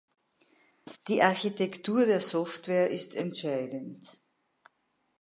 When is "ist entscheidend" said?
2.89-4.19